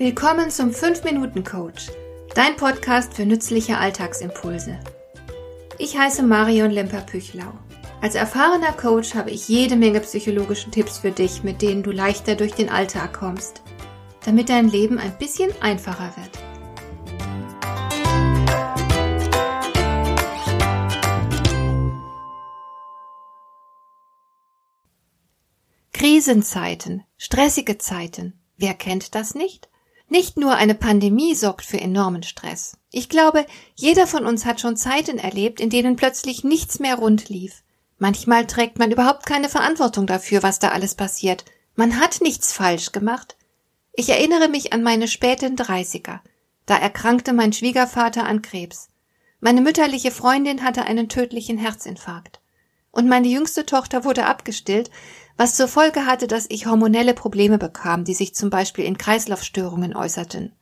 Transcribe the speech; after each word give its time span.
Willkommen 0.00 0.48
zum 0.48 0.70
5-Minuten-Coach, 0.70 1.90
dein 2.34 2.56
Podcast 2.56 3.12
für 3.12 3.26
nützliche 3.26 3.76
Alltagsimpulse. 3.76 4.80
Ich 5.76 5.98
heiße 5.98 6.22
Marion 6.22 6.70
Lemper-Püchlau. 6.70 7.52
Als 8.00 8.14
erfahrener 8.14 8.72
Coach 8.72 9.14
habe 9.14 9.30
ich 9.30 9.46
jede 9.46 9.76
Menge 9.76 10.00
psychologische 10.00 10.70
Tipps 10.70 10.96
für 10.96 11.10
dich, 11.10 11.42
mit 11.42 11.60
denen 11.60 11.82
du 11.82 11.90
leichter 11.90 12.34
durch 12.34 12.54
den 12.54 12.70
Alltag 12.70 13.12
kommst, 13.12 13.60
damit 14.24 14.48
dein 14.48 14.70
Leben 14.70 14.96
ein 14.96 15.18
bisschen 15.18 15.50
einfacher 15.60 16.14
wird. 16.16 16.30
Krisenzeiten, 25.92 27.04
stressige 27.18 27.76
Zeiten, 27.76 28.40
wer 28.56 28.72
kennt 28.72 29.14
das 29.14 29.34
nicht? 29.34 29.69
Nicht 30.12 30.36
nur 30.36 30.56
eine 30.56 30.74
Pandemie 30.74 31.36
sorgt 31.36 31.64
für 31.64 31.80
enormen 31.80 32.24
Stress. 32.24 32.76
Ich 32.90 33.08
glaube, 33.08 33.46
jeder 33.76 34.08
von 34.08 34.26
uns 34.26 34.44
hat 34.44 34.60
schon 34.60 34.76
Zeiten 34.76 35.18
erlebt, 35.18 35.60
in 35.60 35.70
denen 35.70 35.94
plötzlich 35.94 36.42
nichts 36.42 36.80
mehr 36.80 36.96
rund 36.96 37.28
lief. 37.28 37.62
Manchmal 37.96 38.44
trägt 38.48 38.80
man 38.80 38.90
überhaupt 38.90 39.24
keine 39.24 39.48
Verantwortung 39.48 40.08
dafür, 40.08 40.42
was 40.42 40.58
da 40.58 40.70
alles 40.70 40.96
passiert. 40.96 41.44
Man 41.76 42.00
hat 42.00 42.20
nichts 42.22 42.52
falsch 42.52 42.90
gemacht. 42.90 43.36
Ich 43.92 44.08
erinnere 44.08 44.48
mich 44.48 44.72
an 44.72 44.82
meine 44.82 45.06
späten 45.06 45.54
Dreißiger. 45.54 46.20
Da 46.66 46.76
erkrankte 46.76 47.32
mein 47.32 47.52
Schwiegervater 47.52 48.24
an 48.24 48.42
Krebs. 48.42 48.88
Meine 49.38 49.60
mütterliche 49.60 50.10
Freundin 50.10 50.64
hatte 50.64 50.82
einen 50.82 51.08
tödlichen 51.08 51.56
Herzinfarkt. 51.56 52.40
Und 52.92 53.08
meine 53.08 53.28
jüngste 53.28 53.66
Tochter 53.66 54.04
wurde 54.04 54.26
abgestillt, 54.26 54.90
was 55.36 55.54
zur 55.54 55.68
Folge 55.68 56.06
hatte, 56.06 56.26
dass 56.26 56.46
ich 56.48 56.66
hormonelle 56.66 57.14
Probleme 57.14 57.56
bekam, 57.56 58.04
die 58.04 58.14
sich 58.14 58.34
zum 58.34 58.50
Beispiel 58.50 58.84
in 58.84 58.98
Kreislaufstörungen 58.98 59.94
äußerten. 59.94 60.52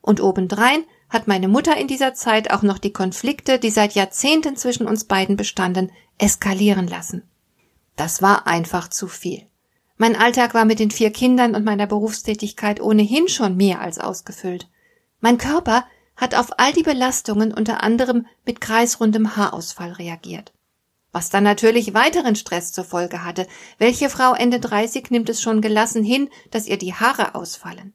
Und 0.00 0.20
obendrein 0.20 0.84
hat 1.10 1.28
meine 1.28 1.48
Mutter 1.48 1.76
in 1.76 1.88
dieser 1.88 2.14
Zeit 2.14 2.50
auch 2.50 2.62
noch 2.62 2.78
die 2.78 2.92
Konflikte, 2.92 3.58
die 3.58 3.70
seit 3.70 3.94
Jahrzehnten 3.94 4.56
zwischen 4.56 4.86
uns 4.86 5.04
beiden 5.04 5.36
bestanden, 5.36 5.90
eskalieren 6.18 6.86
lassen. 6.86 7.28
Das 7.96 8.22
war 8.22 8.46
einfach 8.46 8.88
zu 8.88 9.08
viel. 9.08 9.42
Mein 9.98 10.16
Alltag 10.16 10.54
war 10.54 10.64
mit 10.64 10.78
den 10.78 10.90
vier 10.90 11.12
Kindern 11.12 11.54
und 11.54 11.64
meiner 11.64 11.86
Berufstätigkeit 11.86 12.80
ohnehin 12.80 13.28
schon 13.28 13.56
mehr 13.56 13.80
als 13.80 13.98
ausgefüllt. 13.98 14.68
Mein 15.20 15.36
Körper 15.36 15.84
hat 16.16 16.34
auf 16.34 16.58
all 16.58 16.72
die 16.72 16.82
Belastungen 16.82 17.52
unter 17.52 17.82
anderem 17.82 18.26
mit 18.46 18.60
kreisrundem 18.60 19.36
Haarausfall 19.36 19.92
reagiert 19.92 20.52
was 21.12 21.28
dann 21.28 21.44
natürlich 21.44 21.94
weiteren 21.94 22.34
Stress 22.34 22.72
zur 22.72 22.84
Folge 22.84 23.24
hatte. 23.24 23.46
Welche 23.78 24.08
Frau 24.08 24.32
Ende 24.32 24.58
30 24.58 25.10
nimmt 25.10 25.28
es 25.28 25.40
schon 25.42 25.60
gelassen 25.60 26.02
hin, 26.02 26.30
dass 26.50 26.66
ihr 26.66 26.78
die 26.78 26.94
Haare 26.94 27.34
ausfallen? 27.34 27.92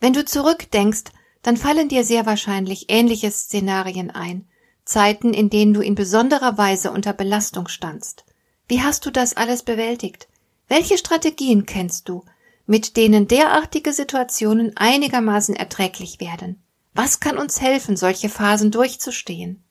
Wenn 0.00 0.12
du 0.12 0.24
zurückdenkst, 0.24 1.04
dann 1.42 1.56
fallen 1.56 1.88
dir 1.88 2.04
sehr 2.04 2.26
wahrscheinlich 2.26 2.86
ähnliche 2.88 3.30
Szenarien 3.30 4.10
ein, 4.10 4.46
Zeiten, 4.84 5.32
in 5.32 5.48
denen 5.48 5.74
du 5.74 5.80
in 5.80 5.94
besonderer 5.94 6.58
Weise 6.58 6.90
unter 6.90 7.12
Belastung 7.12 7.68
standst. 7.68 8.24
Wie 8.68 8.82
hast 8.82 9.06
du 9.06 9.10
das 9.10 9.36
alles 9.36 9.62
bewältigt? 9.62 10.28
Welche 10.68 10.98
Strategien 10.98 11.66
kennst 11.66 12.08
du, 12.08 12.24
mit 12.66 12.96
denen 12.96 13.28
derartige 13.28 13.92
Situationen 13.92 14.76
einigermaßen 14.76 15.54
erträglich 15.54 16.20
werden? 16.20 16.62
Was 16.94 17.20
kann 17.20 17.38
uns 17.38 17.60
helfen, 17.60 17.96
solche 17.96 18.28
Phasen 18.28 18.70
durchzustehen? 18.70 19.64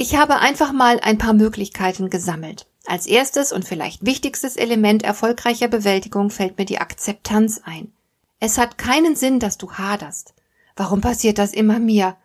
Ich 0.00 0.14
habe 0.14 0.38
einfach 0.38 0.72
mal 0.72 1.00
ein 1.00 1.18
paar 1.18 1.32
Möglichkeiten 1.32 2.08
gesammelt. 2.08 2.68
Als 2.86 3.04
erstes 3.08 3.50
und 3.50 3.64
vielleicht 3.64 4.06
wichtigstes 4.06 4.54
Element 4.54 5.02
erfolgreicher 5.02 5.66
Bewältigung 5.66 6.30
fällt 6.30 6.56
mir 6.56 6.66
die 6.66 6.78
Akzeptanz 6.78 7.62
ein. 7.64 7.92
Es 8.38 8.58
hat 8.58 8.78
keinen 8.78 9.16
Sinn, 9.16 9.40
dass 9.40 9.58
du 9.58 9.72
haderst. 9.72 10.34
Warum 10.76 11.00
passiert 11.00 11.38
das 11.38 11.52
immer 11.52 11.80
mir? 11.80 12.16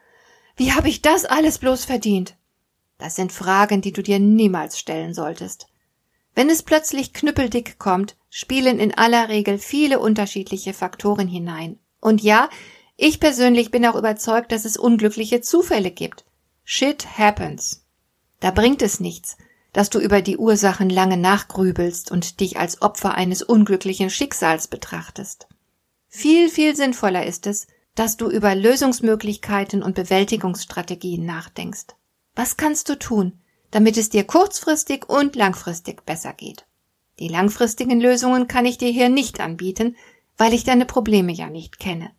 Wie 0.55 0.73
habe 0.73 0.87
ich 0.87 1.01
das 1.01 1.25
alles 1.25 1.57
bloß 1.57 1.85
verdient? 1.85 2.35
Das 2.99 3.15
sind 3.15 3.31
Fragen, 3.31 3.81
die 3.81 3.91
du 3.91 4.03
dir 4.03 4.19
niemals 4.19 4.77
stellen 4.77 5.15
solltest. 5.15 5.65
Wenn 6.35 6.51
es 6.51 6.61
plötzlich 6.61 7.11
knüppeldick 7.11 7.79
kommt, 7.79 8.17
spielen 8.29 8.77
in 8.77 8.95
aller 8.95 9.29
Regel 9.29 9.57
viele 9.57 9.97
unterschiedliche 9.97 10.75
Faktoren 10.75 11.27
hinein. 11.27 11.79
Und 11.99 12.21
ja, 12.21 12.49
ich 12.97 13.19
persönlich 13.19 13.71
bin 13.71 13.83
auch 13.87 13.95
überzeugt, 13.95 14.51
dass 14.51 14.63
es 14.63 14.77
unglückliche 14.77 15.41
Zufälle 15.41 15.89
gibt. 15.89 16.23
Shit 16.63 17.17
happens. 17.17 17.85
Da 18.39 18.51
bringt 18.51 18.81
es 18.81 18.99
nichts, 18.99 19.37
dass 19.73 19.89
du 19.89 19.99
über 19.99 20.21
die 20.21 20.37
Ursachen 20.37 20.89
lange 20.89 21.17
nachgrübelst 21.17 22.11
und 22.11 22.39
dich 22.39 22.57
als 22.57 22.81
Opfer 22.81 23.15
eines 23.15 23.41
unglücklichen 23.41 24.09
Schicksals 24.09 24.67
betrachtest. 24.67 25.47
Viel, 26.07 26.49
viel 26.49 26.75
sinnvoller 26.75 27.25
ist 27.25 27.47
es, 27.47 27.67
dass 27.95 28.17
du 28.17 28.29
über 28.29 28.55
Lösungsmöglichkeiten 28.55 29.83
und 29.83 29.95
Bewältigungsstrategien 29.95 31.25
nachdenkst. 31.25 31.87
Was 32.35 32.57
kannst 32.57 32.89
du 32.89 32.97
tun, 32.97 33.41
damit 33.71 33.97
es 33.97 34.09
dir 34.09 34.23
kurzfristig 34.23 35.09
und 35.09 35.35
langfristig 35.35 36.05
besser 36.05 36.33
geht? 36.33 36.65
Die 37.19 37.27
langfristigen 37.27 37.99
Lösungen 37.99 38.47
kann 38.47 38.65
ich 38.65 38.77
dir 38.77 38.89
hier 38.89 39.09
nicht 39.09 39.39
anbieten, 39.39 39.95
weil 40.37 40.53
ich 40.53 40.63
deine 40.63 40.85
Probleme 40.85 41.31
ja 41.31 41.49
nicht 41.49 41.79
kenne. 41.79 42.11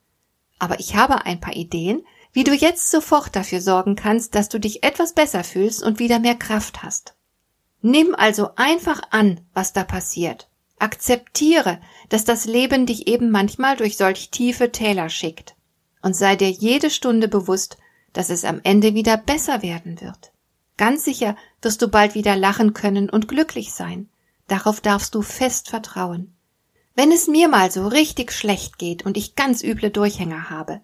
Aber 0.59 0.79
ich 0.79 0.95
habe 0.95 1.25
ein 1.25 1.41
paar 1.41 1.55
Ideen, 1.55 2.05
wie 2.35 2.45
du 2.45 2.53
jetzt 2.53 2.91
sofort 2.91 3.35
dafür 3.35 3.61
sorgen 3.61 3.95
kannst, 3.95 4.35
dass 4.35 4.49
du 4.51 4.59
dich 4.59 4.83
etwas 4.83 5.15
besser 5.15 5.45
fühlst 5.45 5.83
und 5.83 6.01
wieder 6.01 6.19
mehr 6.19 6.35
Kraft 6.35 6.83
hast. 6.83 7.15
Nimm 7.81 8.15
also 8.15 8.51
einfach 8.57 9.01
an, 9.11 9.41
was 9.55 9.73
da 9.73 9.85
passiert. 9.85 10.49
Akzeptiere, 10.79 11.81
dass 12.09 12.25
das 12.25 12.45
Leben 12.45 12.87
dich 12.87 13.07
eben 13.07 13.31
manchmal 13.31 13.77
durch 13.77 13.97
solch 13.97 14.31
tiefe 14.31 14.73
Täler 14.73 15.09
schickt. 15.09 15.55
Und 16.03 16.17
sei 16.17 16.35
dir 16.35 16.51
jede 16.51 16.91
Stunde 16.91 17.29
bewusst, 17.29 17.79
dass 18.13 18.31
es 18.31 18.45
am 18.45 18.61
Ende 18.65 18.95
wieder 18.95 19.17
besser 19.17 19.63
werden 19.63 20.01
wird. 20.01 20.33
Ganz 20.77 21.05
sicher 21.05 21.37
wirst 21.63 21.83
du 21.83 21.89
bald 21.89 22.17
wieder 22.17 22.37
lachen 22.37 22.75
können 22.75 23.09
und 23.09 23.29
glücklich 23.29 23.73
sein. 23.73 24.09
Darauf 24.49 24.81
darfst 24.81 25.15
du 25.15 25.23
fest 25.23 25.69
vertrauen. 25.69 26.35
Wenn 26.97 27.13
es 27.13 27.29
mir 27.29 27.49
mal 27.49 27.71
so 27.71 27.87
richtig 27.87 28.33
schlecht 28.33 28.79
geht 28.79 29.07
und 29.07 29.17
ich 29.17 29.37
ganz 29.37 29.63
üble 29.63 29.91
Durchhänger 29.91 30.51
habe, 30.51 30.81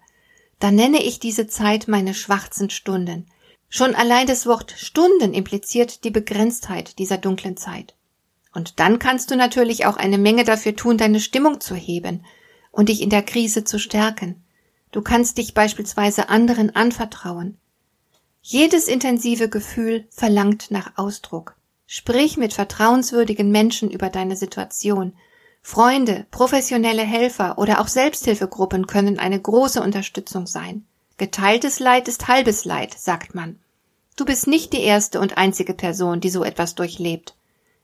dann 0.63 0.75
nenne 0.75 1.03
ich 1.03 1.19
diese 1.19 1.47
Zeit 1.47 1.87
meine 1.87 2.13
schwarzen 2.13 2.69
Stunden. 2.69 3.25
Schon 3.67 3.95
allein 3.95 4.27
das 4.27 4.45
Wort 4.45 4.73
Stunden 4.77 5.33
impliziert 5.33 6.03
die 6.03 6.11
Begrenztheit 6.11 6.99
dieser 6.99 7.17
dunklen 7.17 7.57
Zeit. 7.57 7.95
Und 8.53 8.79
dann 8.79 8.99
kannst 8.99 9.31
du 9.31 9.35
natürlich 9.35 9.85
auch 9.85 9.97
eine 9.97 10.17
Menge 10.17 10.43
dafür 10.43 10.75
tun, 10.75 10.97
deine 10.97 11.19
Stimmung 11.19 11.61
zu 11.61 11.73
heben 11.73 12.25
und 12.71 12.89
dich 12.89 13.01
in 13.01 13.09
der 13.09 13.23
Krise 13.23 13.63
zu 13.63 13.79
stärken. 13.79 14.43
Du 14.91 15.01
kannst 15.01 15.37
dich 15.37 15.53
beispielsweise 15.53 16.29
anderen 16.29 16.75
anvertrauen. 16.75 17.57
Jedes 18.41 18.87
intensive 18.87 19.49
Gefühl 19.49 20.05
verlangt 20.09 20.69
nach 20.69 20.97
Ausdruck. 20.97 21.55
Sprich 21.87 22.37
mit 22.37 22.53
vertrauenswürdigen 22.53 23.51
Menschen 23.51 23.89
über 23.89 24.09
deine 24.09 24.35
Situation 24.35 25.13
Freunde, 25.61 26.25
professionelle 26.31 27.03
Helfer 27.03 27.57
oder 27.57 27.79
auch 27.79 27.87
Selbsthilfegruppen 27.87 28.87
können 28.87 29.19
eine 29.19 29.39
große 29.39 29.81
Unterstützung 29.81 30.47
sein. 30.47 30.85
Geteiltes 31.17 31.79
Leid 31.79 32.07
ist 32.07 32.27
halbes 32.27 32.65
Leid, 32.65 32.95
sagt 32.97 33.35
man. 33.35 33.59
Du 34.15 34.25
bist 34.25 34.47
nicht 34.47 34.73
die 34.73 34.81
erste 34.81 35.19
und 35.19 35.37
einzige 35.37 35.73
Person, 35.73 36.19
die 36.19 36.29
so 36.29 36.43
etwas 36.43 36.75
durchlebt. 36.75 37.35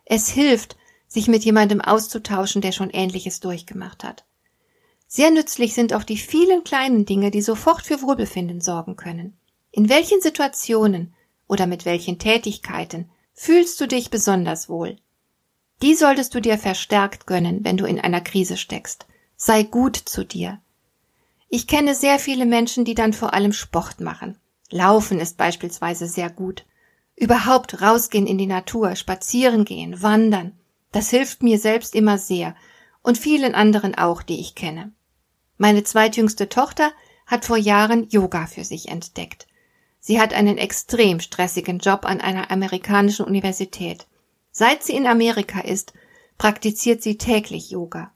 Es 0.06 0.28
hilft, 0.28 0.76
sich 1.08 1.28
mit 1.28 1.46
jemandem 1.46 1.80
auszutauschen, 1.80 2.62
der 2.62 2.72
schon 2.72 2.90
Ähnliches 2.90 3.40
durchgemacht 3.40 4.04
hat. 4.04 4.26
Sehr 5.08 5.32
nützlich 5.32 5.74
sind 5.74 5.94
auch 5.94 6.04
die 6.04 6.18
vielen 6.18 6.64
kleinen 6.64 7.06
Dinge, 7.06 7.32
die 7.32 7.42
sofort 7.42 7.84
für 7.84 8.02
Wohlbefinden 8.02 8.60
sorgen 8.60 8.98
können. 8.98 9.38
In 9.72 9.88
welchen 9.88 10.22
Situationen 10.22 11.14
oder 11.48 11.66
mit 11.66 11.86
welchen 11.86 12.20
Tätigkeiten 12.20 13.10
fühlst 13.34 13.80
du 13.80 13.88
dich 13.88 14.10
besonders 14.10 14.68
wohl? 14.68 14.98
Die 15.82 15.94
solltest 15.94 16.34
du 16.34 16.42
dir 16.42 16.58
verstärkt 16.58 17.28
gönnen, 17.28 17.64
wenn 17.64 17.78
du 17.78 17.86
in 17.86 18.00
einer 18.00 18.22
Krise 18.22 18.58
steckst. 18.58 19.06
Sei 19.36 19.64
gut 19.64 19.96
zu 19.96 20.24
dir. 20.24 20.60
Ich 21.50 21.68
kenne 21.68 21.96
sehr 21.96 22.20
viele 22.20 22.46
Menschen, 22.46 22.84
die 22.84 22.96
dann 22.96 23.14
vor 23.14 23.34
allem 23.34 23.54
Sport 23.54 24.00
machen. 24.00 24.38
Laufen 24.70 25.20
ist 25.20 25.38
beispielsweise 25.38 26.08
sehr 26.08 26.30
gut. 26.30 26.66
Überhaupt 27.16 27.82
rausgehen 27.82 28.28
in 28.28 28.38
die 28.38 28.48
Natur, 28.48 28.96
spazieren 28.96 29.66
gehen, 29.66 30.02
wandern. 30.02 30.54
Das 30.92 31.10
hilft 31.10 31.44
mir 31.44 31.60
selbst 31.60 31.96
immer 31.96 32.18
sehr 32.18 32.56
und 33.02 33.18
vielen 33.18 33.56
anderen 33.56 33.96
auch, 33.96 34.22
die 34.22 34.40
ich 34.40 34.56
kenne. 34.56 34.92
Meine 35.58 35.84
zweitjüngste 35.84 36.50
Tochter 36.50 36.92
hat 37.26 37.46
vor 37.46 37.58
Jahren 37.58 38.10
Yoga 38.10 38.48
für 38.48 38.64
sich 38.64 38.90
entdeckt. 38.90 39.48
Sie 40.00 40.20
hat 40.20 40.34
einen 40.34 40.58
extrem 40.58 41.20
stressigen 41.20 41.80
Job 41.80 42.06
an 42.06 42.22
einer 42.22 42.52
amerikanischen 42.52 43.26
Universität. 43.26 44.08
Seit 44.60 44.84
sie 44.84 44.94
in 44.94 45.06
Amerika 45.06 45.60
ist, 45.60 45.94
praktiziert 46.40 47.04
sie 47.04 47.20
täglich 47.20 47.70
Yoga. 47.70 48.12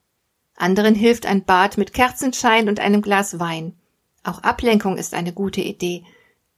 Anderen 0.56 0.96
hilft 0.96 1.28
ein 1.28 1.46
Bad 1.46 1.78
mit 1.78 1.94
Kerzenschein 1.94 2.68
und 2.68 2.80
einem 2.80 3.04
Glas 3.04 3.40
Wein. 3.40 3.78
Auch 4.24 4.42
Ablenkung 4.42 4.98
ist 4.98 5.14
eine 5.14 5.34
gute 5.34 5.62
Idee. 5.62 6.04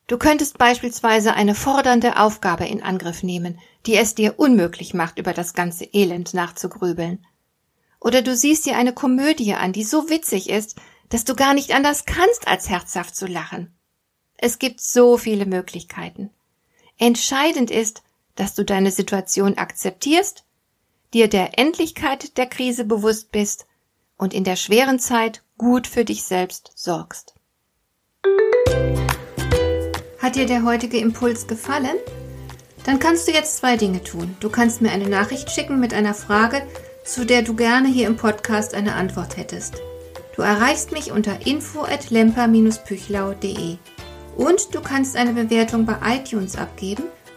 Du 0.07 0.18
könntest 0.18 0.57
beispielsweise 0.57 1.33
eine 1.33 1.53
fordernde 1.53 2.18
Aufgabe 2.18 2.65
in 2.65 2.81
Angriff 2.81 3.24
nehmen, 3.24 3.59
die 3.85 3.97
es 3.97 4.15
dir 4.15 4.39
unmöglich 4.39 4.94
macht, 4.94 5.19
über 5.19 5.33
das 5.33 5.53
ganze 5.53 5.83
Elend 5.83 6.33
nachzugrübeln. 6.33 7.25
Oder 8.00 8.21
du 8.21 8.38
siehst 8.38 8.65
dir 8.65 8.77
eine 8.77 8.94
Komödie 8.94 9.53
an, 9.53 9.74
die 9.74 9.83
so 9.83 10.09
witzig 10.09 10.50
ist, 10.50 10.77
dass 11.09 11.25
du 11.25 11.35
gar 11.35 11.53
nicht 11.53 11.75
anders 11.75 12.06
kannst, 12.06 12.47
als 12.47 12.69
herzhaft 12.69 13.18
zu 13.18 13.25
lachen. 13.25 13.75
Es 14.38 14.59
gibt 14.59 14.80
so 14.80 15.18
viele 15.18 15.45
Möglichkeiten. 15.45 16.30
Entscheidend 16.97 17.69
ist, 17.69 18.01
dass 18.35 18.56
du 18.56 18.63
deine 18.63 18.91
Situation 18.91 19.57
akzeptierst, 19.57 20.45
dir 21.13 21.27
der 21.27 21.59
Endlichkeit 21.59 22.38
der 22.38 22.47
Krise 22.47 22.85
bewusst 22.85 23.31
bist 23.31 23.68
und 24.18 24.33
in 24.33 24.44
der 24.44 24.56
schweren 24.56 25.00
Zeit 25.00 25.44
gut 25.57 25.88
für 25.88 26.06
dich 26.06 26.24
selbst 26.24 26.71
sorgst. 26.75 27.35
Hat 30.19 30.35
dir 30.35 30.45
der 30.45 30.63
heutige 30.63 30.97
Impuls 30.97 31.47
gefallen? 31.47 31.97
Dann 32.85 33.00
kannst 33.00 33.27
du 33.27 33.31
jetzt 33.31 33.57
zwei 33.57 33.77
Dinge 33.77 34.03
tun. 34.03 34.35
Du 34.39 34.50
kannst 34.50 34.81
mir 34.81 34.91
eine 34.91 35.07
Nachricht 35.07 35.51
schicken 35.51 35.80
mit 35.80 35.94
einer 35.94 36.13
Frage, 36.13 36.62
zu 37.06 37.25
der 37.25 37.41
du 37.41 37.56
gerne 37.56 37.88
hier 37.88 38.07
im 38.07 38.18
Podcast 38.18 38.74
eine 38.74 38.95
Antwort 38.95 39.38
hättest. 39.38 39.75
Du 40.35 40.41
erreichst 40.41 40.91
mich 40.91 41.12
unter 41.12 41.45
info@lemper-püchlau.de. 41.45 43.77
Und 44.35 44.74
du 44.74 44.81
kannst 44.81 45.15
eine 45.15 45.33
Bewertung 45.33 45.85
bei 45.85 45.95
iTunes 46.15 46.56
abgeben, 46.56 47.03